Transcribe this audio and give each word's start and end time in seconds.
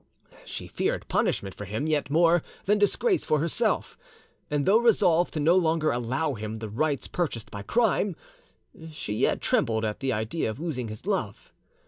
She 0.45 0.65
feared 0.65 1.07
punishment 1.09 1.53
for 1.53 1.65
him 1.65 1.85
yet 1.85 2.09
more 2.09 2.41
than 2.65 2.79
disgrace 2.79 3.23
for 3.23 3.37
herself, 3.37 3.99
and 4.49 4.65
though 4.65 4.79
resolved 4.79 5.31
to 5.35 5.39
no 5.39 5.55
longer 5.55 5.91
allow 5.91 6.33
him 6.33 6.57
the 6.57 6.69
rights 6.69 7.07
purchased 7.07 7.51
by 7.51 7.61
crime, 7.61 8.15
she 8.89 9.13
yet 9.13 9.41
trembled 9.41 9.85
at 9.85 9.99
the 9.99 10.11
idea 10.11 10.49
of 10.49 10.59
losing 10.59 10.87
his 10.87 11.05
love. 11.05 11.53